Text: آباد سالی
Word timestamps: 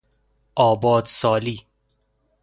آباد 0.55 1.05
سالی 1.07 1.65